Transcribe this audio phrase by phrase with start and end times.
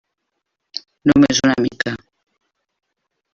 [1.11, 1.93] Només una mica.